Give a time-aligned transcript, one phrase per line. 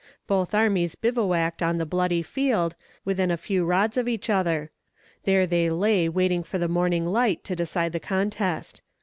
[0.25, 2.73] Both armies bivouaced on the bloody field,
[3.05, 4.71] within a few rods of each other.
[5.25, 8.81] There they lay waiting for the morning light to decide the contest.